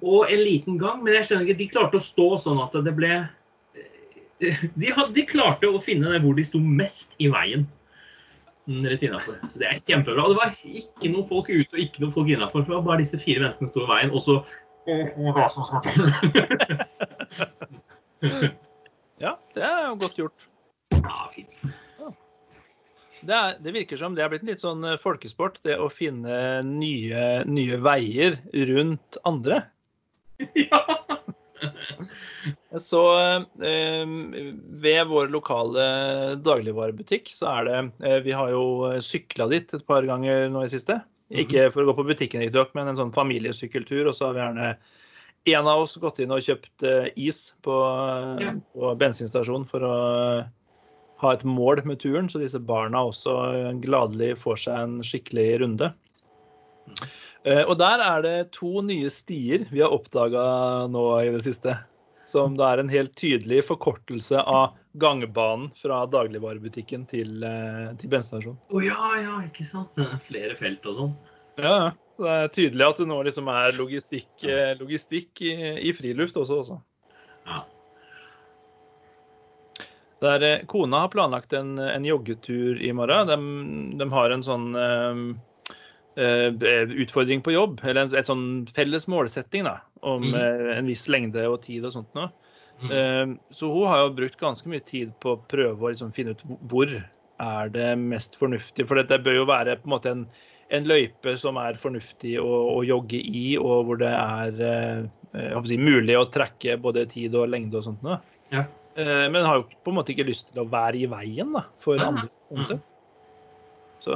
[0.07, 1.01] og en liten gang.
[1.03, 5.11] Men jeg skjønner ikke, de klarte å stå sånn at det ble eh, De, hadde,
[5.17, 7.67] de klarte å finne hvor de sto mest i veien
[8.67, 9.37] rett innafor.
[9.53, 10.29] Så det er kjempebra.
[10.31, 12.61] Det var ikke noen folk ute og ikke noen folk innafor.
[12.65, 14.11] Det var bare disse fire menneskene som sto i veien.
[14.15, 14.35] Og så
[19.25, 20.39] Ja, det er jo godt gjort.
[20.93, 21.49] Ja, fint.
[23.25, 25.89] Det, er, det, virker som det er blitt en litt sånn eh, folkesport, det å
[25.93, 28.37] finne nye, nye veier
[28.73, 29.63] rundt andre.
[30.59, 30.81] Ja.
[32.89, 33.01] Så
[33.65, 34.05] eh,
[34.85, 35.85] ved vår lokale
[36.45, 40.73] dagligvarebutikk så er det eh, Vi har jo sykla dit et par ganger nå i
[40.73, 40.99] siste.
[41.33, 41.73] Ikke mhm.
[41.75, 42.45] for å gå på butikken,
[42.77, 44.11] men en sånn familiesykkeltur.
[44.11, 44.75] Og så har vi gjerne
[45.55, 47.79] en av oss gått inn og kjøpt eh, is på,
[48.41, 48.55] ja.
[48.75, 49.97] på bensinstasjonen for å
[51.25, 53.33] ha et mål med turen, så disse barna også
[53.85, 55.93] gladelig får seg en skikkelig runde.
[56.85, 57.03] Mm.
[57.69, 60.45] Og der er det to nye stier vi har oppdaga
[60.89, 61.75] nå i det siste.
[62.25, 68.57] Som da er en helt tydelig forkortelse av gangbanen fra dagligvarebutikken til, eh, til bensinstasjonen.
[68.71, 69.99] Å oh, ja, ja, ikke sant.
[70.29, 71.15] Flere felt og sånn.
[71.61, 71.77] Ja,
[72.23, 76.63] det er tydelig at det nå liksom er logistikk, eh, logistikk i, i, friluft også.
[76.63, 76.81] også.
[77.45, 77.61] Ja.
[80.25, 83.29] Der, eh, kona har planlagt en, en joggetur i morgen.
[83.29, 84.71] De, de har en sånn
[86.17, 90.37] utfordring på jobb, eller en, et sånn felles målsetting da, om mm.
[90.37, 92.31] uh, en viss lengde og tid og sånt noe.
[92.83, 92.91] Mm.
[92.91, 96.37] Uh, så hun har jo brukt ganske mye tid på å prøve å liksom, finne
[96.37, 98.87] ut hvor er det mest fornuftig.
[98.87, 100.25] For dette bør jo være på en måte en,
[100.75, 105.11] en løype som er fornuftig å, å, jogge i, og hvor det er
[105.67, 108.21] si, mulig å trekke både tid og lengde og sånt noe.
[108.55, 108.69] Ja.
[108.95, 111.99] men har jo på en måte ikke lyst til å være i veien da, for
[111.99, 112.29] andre.
[112.55, 112.85] Mm.
[114.05, 114.15] Så,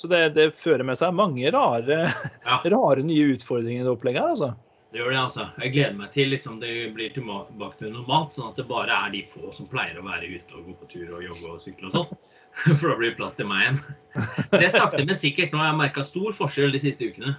[0.00, 2.60] så det, det, fører med seg mange rare, ja.
[2.76, 4.52] rare nye utfordringer i det opplegget her, altså.
[4.94, 5.44] Det gjør det, altså.
[5.60, 9.12] Jeg gleder meg til liksom, det blir tilbake til normalt, sånn at det bare er
[9.12, 11.90] de få som pleier å være ute og gå på tur og jogge og sykle
[11.90, 12.22] og sånn.
[12.78, 13.82] For da blir det plass til meg igjen.
[14.54, 15.52] Det er sakte, men sikkert.
[15.52, 17.34] Nå har jeg merka stor forskjell de siste ukene.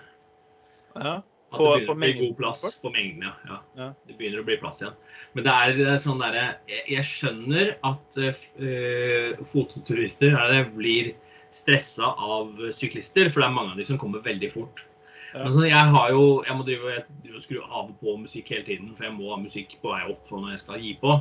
[0.93, 1.15] Ja,
[1.55, 3.33] på, at det begynner å bli god plass på mengden, ja.
[3.47, 3.57] ja.
[3.79, 3.87] ja.
[4.05, 4.97] Det begynner å bli plass igjen.
[5.33, 11.15] Men det er sånn derre jeg, jeg, skjønner at uh, fototurister det, blir
[11.55, 14.85] stressa av syklister, for det er mange av de som kommer veldig fort.
[15.33, 15.47] Ja.
[15.51, 18.93] Så jeg har jo, jeg må drive, jeg skru av og på musikk hele tiden,
[18.97, 21.19] for jeg må ha musikk på vei opp når jeg skal gi på.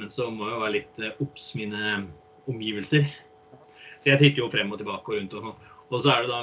[0.00, 1.98] Men så må jeg være litt eh, obs mine
[2.48, 3.04] omgivelser.
[4.00, 5.36] Så jeg titter jo frem og tilbake og rundt.
[5.36, 5.72] Og, sånn.
[5.90, 6.42] og så er det da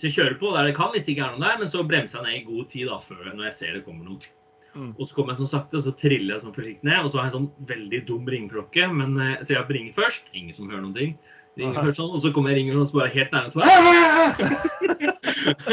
[0.00, 1.82] så jeg kjører på der det kan hvis det ikke er noen der, men så
[1.86, 4.24] bremser jeg ned i god tid da, før når jeg ser det kommer noen.
[4.72, 4.94] Mm.
[4.96, 7.04] Og så kommer jeg sånn sakte, og så triller jeg sånn forsiktig ned.
[7.04, 10.30] Og så har jeg en sånn veldig dum ringeklokke, men eh, så jeg ringer først.
[10.32, 11.12] Ingen som hører noen ting.
[11.60, 13.68] Ringer først sånn, og så kommer jeg ringer og så bare helt nærme, så bare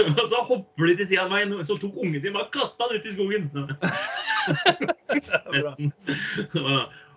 [0.19, 2.99] Og så hopper de til siden av meg, så tok ungen din bare kasta den
[2.99, 3.43] ut i skogen.
[5.53, 5.87] Nesten.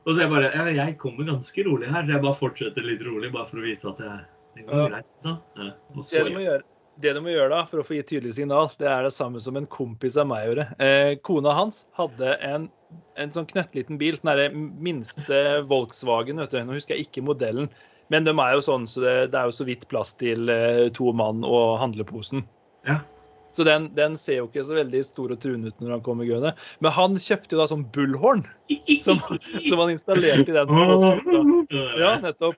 [0.03, 3.03] Og så jeg bare ja, Jeg kommer ganske rolig her, så jeg bare fortsetter litt
[3.07, 4.16] rolig, bare for å vise at jeg
[4.53, 5.09] det går greit.
[5.22, 5.37] Så.
[5.57, 5.70] Ja.
[5.94, 6.64] Det så, du, må gjøre,
[7.03, 9.40] det du må gjøre da, for å få gitt tydelig signal, det er det samme
[9.40, 10.66] som en kompis av meg gjorde.
[10.83, 12.68] Eh, kona hans hadde en,
[13.20, 16.42] en sånn knøttliten bil, den derre minste Volkswagen.
[16.42, 16.61] vet du.
[16.66, 17.70] Nå husker jeg ikke modellen,
[18.11, 20.88] men de er jo sånn, så det, det er jo så vidt plass til eh,
[20.97, 22.45] to mann og handleposen.
[22.88, 23.01] Ja.
[23.53, 26.29] Så den, den ser jo ikke så veldig stor og truende ut når han kommer
[26.29, 26.55] gående.
[26.81, 28.47] Men han kjøpte jo da sånn bullhorn
[29.05, 29.21] som,
[29.69, 30.73] som han installerte i den.
[32.01, 32.57] Ja, nettopp.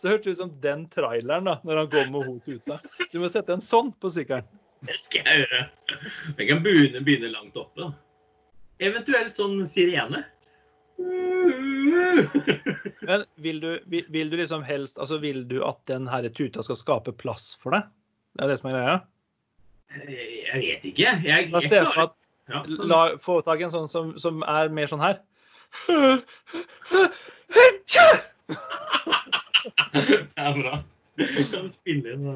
[0.00, 3.04] Så hørtes det ut som den traileren da, når han går med hodet ute.
[3.12, 4.48] Du må sette en sånn på sykkelen.
[4.86, 5.62] Det skal jeg gjøre.
[6.38, 7.88] Jeg kan begynne, begynne langt oppe.
[7.88, 7.92] da.
[8.88, 10.22] Eventuelt sånn sirene.
[13.08, 16.62] Men vil du, vil, vil du liksom helst Altså vil du at den her tuta
[16.66, 17.86] skal skape plass for deg?
[18.34, 18.96] Det er det som er greia?
[20.08, 21.12] Jeg vet ikke.
[21.24, 22.08] Jeg, jeg ser for ja.
[22.60, 25.22] at la, Få tak i en sånn som, som er mer sånn her.
[29.94, 30.82] Det er bra.
[31.18, 32.26] Du kan spille inn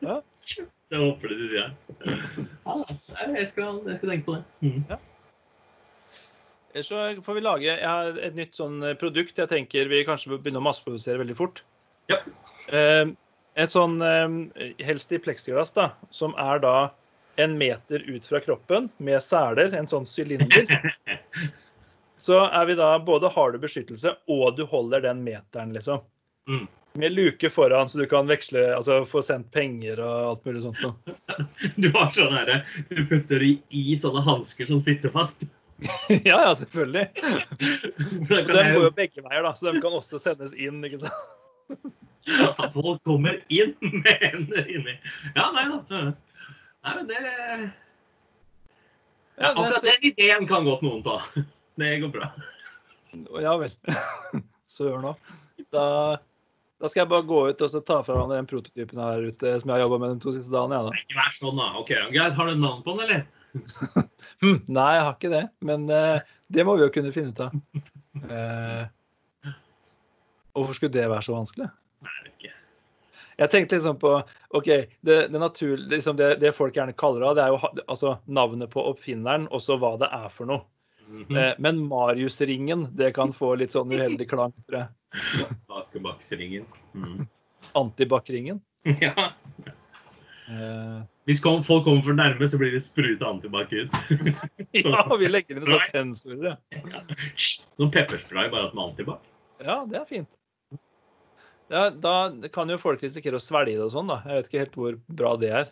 [0.00, 0.20] Ja.
[0.50, 1.68] Så jeg håper det du sier.
[2.66, 2.74] Ja,
[3.36, 4.44] jeg, skal, jeg skal tenke på det.
[4.66, 4.80] Mm.
[6.72, 10.62] Ellers så får vi lage et nytt sånn produkt jeg tenker vi kanskje bør begynne
[10.62, 11.64] å masseprodusere veldig fort.
[12.10, 12.20] Ja.
[12.70, 13.10] Eh,
[13.58, 16.74] et sånn eh, helst i pleksiglass, da, som er da
[17.40, 20.70] en meter ut fra kroppen med seler, en sånn sylinder.
[22.20, 26.02] Så er vi da både har du beskyttelse, og du holder den meteren, liksom.
[26.50, 26.66] Mm.
[27.00, 30.82] Med luke foran, så du kan veksle, altså få sendt penger og alt mulig sånt
[30.84, 31.14] noe.
[31.80, 32.58] Du har sånn herre
[32.90, 35.46] Du putter det i sånne hansker som sitter fast.
[36.28, 37.06] ja, ja, selvfølgelig.
[38.28, 40.82] De går jo begge veier, da, så de kan også sendes inn.
[40.84, 41.94] ikke sant?
[42.30, 44.96] at folk kommer inn med hender inni.
[45.34, 46.00] Ja, nei da.
[46.80, 47.20] Nei, men det
[49.40, 51.22] ja, Akkurat den ideen kan godt noen ta.
[51.80, 52.26] Det går bra.
[53.40, 53.72] Ja vel.
[54.68, 55.30] Søren òg.
[55.72, 55.84] Da,
[56.76, 59.54] da skal jeg bare gå ut og så ta fra hverandre den prototypen her ute
[59.62, 60.76] som jeg har jobba med de to siste dagene.
[60.76, 61.00] Ja, da.
[61.00, 61.70] Ikke vær sånn, da.
[61.80, 62.36] Ok, Greit.
[62.36, 64.04] Har du navn på den, eller?
[64.42, 65.44] Hm, nei, jeg har ikke det.
[65.66, 67.54] Men eh, det må vi jo kunne finne ut av.
[68.20, 69.52] Eh,
[70.56, 71.70] hvorfor skulle det være så vanskelig?
[73.40, 74.10] Jeg tenkte liksom på
[74.58, 74.66] OK,
[75.00, 78.68] det, det, natur, liksom det, det folk gjerne kaller det, det er jo altså, navnet
[78.72, 80.66] på oppfinneren og så hva det er for noe.
[81.10, 81.36] Mhm.
[81.36, 85.48] Eh, men Mariusringen, det kan få litt sånn uheldig klang, tror jeg.
[85.70, 86.66] Bakebaksringen.
[86.94, 87.28] Mm.
[87.80, 88.60] Antibac-ringen.
[89.00, 89.32] Ja.
[90.50, 93.94] Eh, Hvis folk kommer for nærme, så blir det spruta antibac ut.
[94.74, 96.56] ja, vi legger inn sånn sensorer.
[96.74, 97.02] ja.
[97.78, 99.28] Noen pepperspray bare med antibac.
[99.62, 100.30] Ja, det er fint.
[101.70, 102.14] Ja, da
[102.50, 104.18] kan jo folk risikere å svelge det og sånn, da.
[104.26, 105.70] Jeg vet ikke helt hvor bra det er.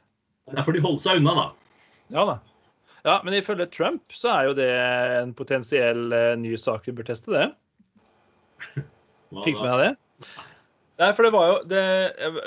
[0.55, 1.49] Da får de holde seg unna, da.
[2.14, 2.37] Ja da.
[3.03, 7.09] Ja, men ifølge Trump så er jo det en potensiell eh, ny sak vi bør
[7.11, 7.49] teste, det.
[9.42, 10.31] Fikk du med deg det?
[10.99, 11.83] Nei, for det var jo Det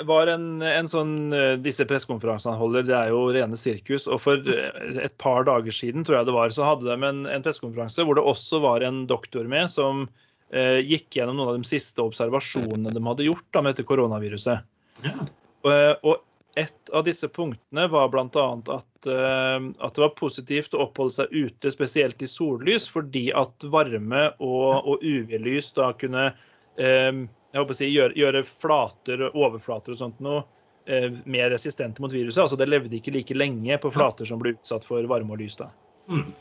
[0.08, 4.08] var en, en sånn eh, Disse pressekonferansene han holder, det er jo rene sirkus.
[4.08, 7.22] Og for eh, et par dager siden, tror jeg det var, så hadde de en,
[7.30, 10.04] en pressekonferanse hvor det også var en doktor med som
[10.52, 14.68] eh, gikk gjennom noen av de siste observasjonene de hadde gjort da, med dette koronaviruset.
[15.06, 15.16] Ja.
[15.62, 18.46] Og, og et av disse punktene var bl.a.
[18.76, 23.64] At, eh, at det var positivt å oppholde seg ute, spesielt i sollys, fordi at
[23.72, 26.34] varme og, og UV-lys da kunne
[26.76, 30.40] eh, jeg håper å si, gjøre, gjøre flater, overflater og sånt noe
[30.86, 32.40] eh, mer resistente mot viruset.
[32.46, 35.58] Altså Det levde ikke like lenge på flater som ble utsatt for varme og lys.
[35.60, 35.68] da.
[36.08, 36.32] Mm.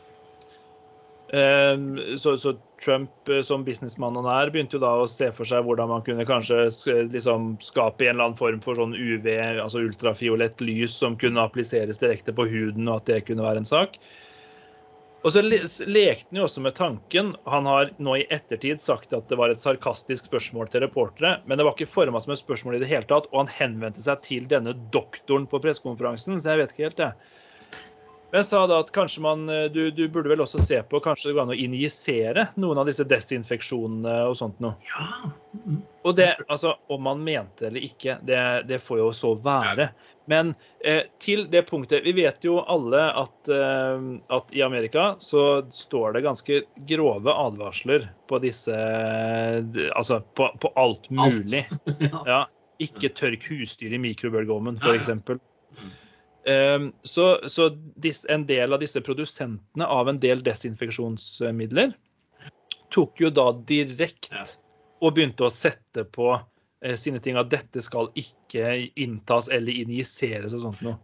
[1.31, 5.47] Eh, Så, så Trump, eh, som businessmann han er, begynte jo da å se for
[5.47, 6.63] seg hvordan man kunne kanskje
[7.11, 9.27] liksom skape en eller annen form for sånn UV,
[9.61, 13.69] altså ultrafiolett lys, som kunne appliseres direkte på huden, og at det kunne være en
[13.69, 13.99] sak.
[15.21, 19.27] Og så lekte han jo også med tanken Han har nå i ettertid sagt at
[19.29, 22.79] det var et sarkastisk spørsmål til reportere, men det var ikke forma som et spørsmål
[22.79, 26.63] i det hele tatt, og han henvendte seg til denne doktoren på pressekonferansen, så jeg
[26.63, 27.11] vet ikke helt, det.
[28.31, 31.01] Men jeg sa da at kanskje man eh, du, du burde vel også se på
[31.03, 34.77] kanskje det går an å injisere noen av disse desinfeksjonene og sånt noe.
[34.87, 35.31] ja.
[35.51, 35.81] Mm.
[36.07, 39.91] Og det, altså, om man mente eller ikke, det, det får jo så være.
[40.31, 40.53] Men
[40.85, 46.15] eh, til det punktet Vi vet jo alle at, eh, at i Amerika så står
[46.15, 48.75] det ganske grove advarsler på disse
[49.91, 51.65] Altså på, på alt mulig.
[52.01, 52.23] Ja.
[52.25, 52.41] Ja,
[52.81, 55.11] ikke tørk husdyr i mikrobølgeovnen, f.eks.
[56.41, 57.67] Um, så, så
[58.33, 61.91] en del av disse produsentene av en del desinfeksjonsmidler
[62.89, 64.41] tok jo da direkte
[65.01, 70.57] og begynte å sette på eh, sine ting at dette skal ikke inntas eller injiseres
[70.57, 70.97] og sånt noe.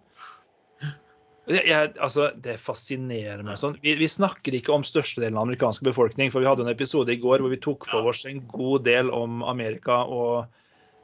[1.48, 3.78] Jeg, altså, det fascinerer meg sånn.
[3.86, 7.14] Vi, vi snakker ikke om størstedelen av den amerikanske befolkning, for vi hadde en episode
[7.14, 10.50] i går hvor vi tok for oss en god del om Amerika og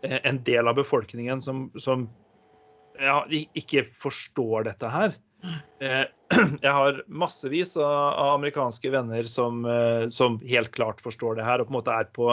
[0.04, 2.10] eh, en del av befolkningen som, som
[3.00, 5.16] i- ikke forstår dette her.
[5.84, 6.06] Eh,
[6.64, 11.68] Jeg har massevis av, amerikanske venner som, eh, som helt klart forstår det her, og
[11.70, 12.30] på en måte er på,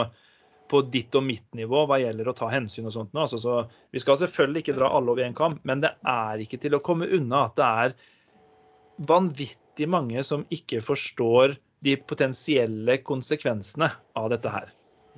[0.71, 3.11] på ditt og mitt nivå hva gjelder å ta hensyn og sånt.
[3.13, 3.57] Altså, så
[3.91, 6.83] vi skal selvfølgelig ikke dra alle over en kam, men det er ikke til å
[6.85, 7.95] komme unna at det er
[9.11, 14.71] vanvittig mange som ikke forstår de potensielle konsekvensene av dette her.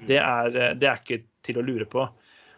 [0.08, 2.08] Det er, eh, det er ikke til å lure på.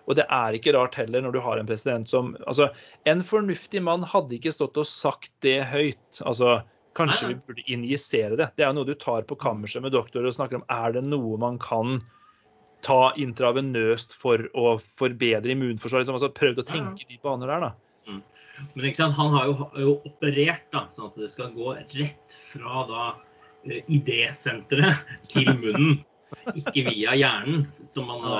[0.05, 2.69] Og det er ikke rart heller når du har en president som Altså,
[3.09, 6.21] en fornuftig mann hadde ikke stått og sagt det høyt.
[6.21, 6.59] Altså,
[6.97, 8.51] kanskje vi burde injisere det.
[8.55, 10.67] Det er jo noe du tar på kammerset med doktorer og snakker om.
[10.71, 11.99] Er det noe man kan
[12.85, 16.05] ta intravenøst for å forbedre immunforsvaret?
[16.05, 17.73] Liksom, altså, prøvd å tenke de baner der, da.
[18.73, 21.73] Men ikke sant, han har jo, har jo operert da, sånn at det skal gå
[21.75, 23.07] rett fra da
[23.67, 25.97] eh, idésenteret til munnen.
[26.55, 27.65] Ikke via hjernen.
[27.93, 28.39] Som man da,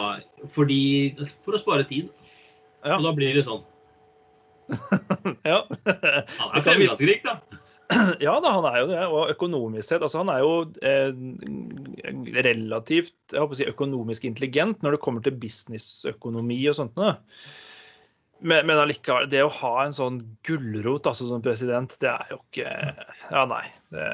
[0.52, 2.10] fordi, for å spare tid.
[2.86, 2.98] Ja.
[2.98, 3.64] Og da blir det sånn.
[5.46, 5.62] Ja.
[5.70, 7.40] Han er fremgangsrik, da.
[8.26, 9.02] Ja da, han er jo det.
[9.06, 11.12] Og økonomisk sett altså Han er jo eh,
[12.42, 16.98] relativt jeg håper å si, økonomisk intelligent når det kommer til businessøkonomi og sånt.
[16.98, 17.16] noe.
[18.46, 22.42] Men, men allikevel, det å ha en sånn gulrot altså, som president, det er jo
[22.42, 22.72] ikke
[23.32, 23.64] Ja, nei.
[23.94, 24.10] Det,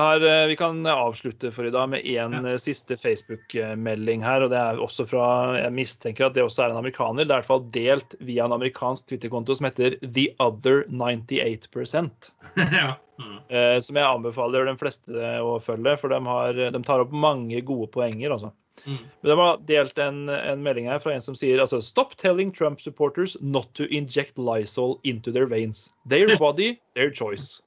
[0.00, 2.56] har, eh, vi kan avslutte for i dag med én Ja.
[2.58, 4.42] siste Facebook-melding her.
[4.42, 7.24] og det er også fra, Jeg mistenker at det også er en amerikaner.
[7.24, 12.32] Det er i hvert fall delt via en amerikansk Twitter-konto som heter The Other 98
[12.56, 12.96] ja.
[13.20, 13.38] Mm.
[13.48, 15.06] eh, som jeg anbefaler de fleste
[15.40, 18.30] å følge, for de, har, de tar opp mange gode poenger.
[18.32, 18.50] Altså.
[18.86, 18.98] Mm.
[19.22, 22.50] Men de har delt en, en melding her fra en som sier altså, Stop telling
[22.52, 25.92] Trump supporters not to inject Lysol into their veins.
[26.08, 27.60] Their body, their choice.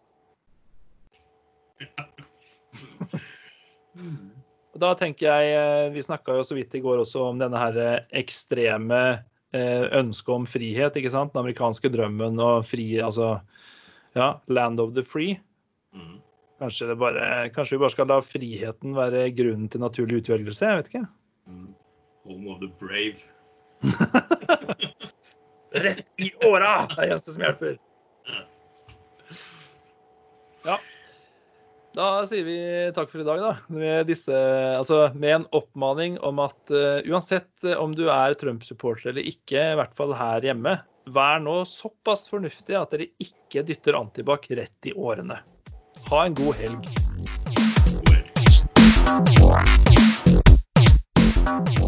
[4.78, 7.58] Og da tenker jeg, eh, Vi snakka jo så vidt i går også om denne
[7.58, 9.02] her eh, ekstreme
[9.56, 11.00] eh, ønsket om frihet.
[11.00, 11.34] ikke sant?
[11.34, 13.40] Den amerikanske drømmen og fri Altså,
[14.14, 15.40] ja, land of the free.
[15.96, 16.22] Mm.
[16.62, 20.66] Kanskje, det bare, kanskje vi bare skal la friheten være grunnen til naturlig utvelgelse?
[20.66, 21.06] Jeg vet ikke.
[21.50, 21.74] Mm.
[22.26, 23.22] Home of the brave.
[25.86, 26.88] Rett i åra!
[26.90, 27.78] Det er eneste som hjelper.
[31.98, 32.58] Da sier vi
[32.94, 33.52] takk for i dag, da.
[33.74, 34.34] Med, disse,
[34.78, 39.64] altså, med en oppmaning om at uh, uansett eh, om du er Trump-supporter eller ikke,
[39.72, 40.76] i hvert fall her hjemme,
[41.10, 45.40] vær nå såpass fornuftig at dere ikke dytter antibac rett i årene.
[46.12, 46.86] Ha en god helg.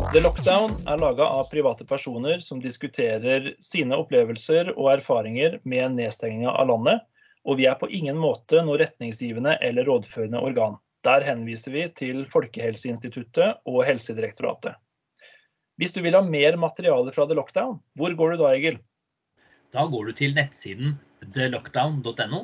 [0.09, 6.49] The Lockdown er laga av private personer som diskuterer sine opplevelser og erfaringer med nedstenginga
[6.49, 7.05] av landet,
[7.47, 10.77] og vi er på ingen måte noe retningsgivende eller rådførende organ.
[11.07, 14.75] Der henviser vi til Folkehelseinstituttet og Helsedirektoratet.
[15.79, 18.79] Hvis du vil ha mer materiale fra The Lockdown, hvor går du da, Egil?
[19.71, 20.97] Da går du til nettsiden
[21.35, 22.43] thelockdown.no.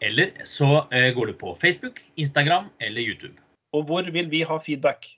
[0.00, 3.34] Eller så eh, går du på Facebook, Instagram eller YouTube.
[3.74, 5.08] Og hvor vil vi ha feedback?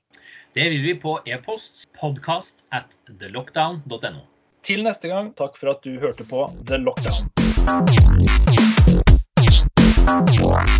[0.55, 4.25] Det vil vi på e-post podcast at thelockdown.no.
[4.65, 7.29] Til neste gang, takk for at du hørte på The Lockdown.
[10.09, 10.78] Yeah.